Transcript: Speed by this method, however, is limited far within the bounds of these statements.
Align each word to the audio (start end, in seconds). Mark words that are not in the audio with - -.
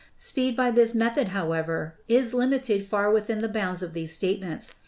Speed 0.17 0.57
by 0.57 0.71
this 0.71 0.95
method, 0.95 1.27
however, 1.27 1.99
is 2.07 2.33
limited 2.33 2.83
far 2.83 3.11
within 3.11 3.37
the 3.37 3.47
bounds 3.47 3.83
of 3.83 3.93
these 3.93 4.11
statements. 4.11 4.73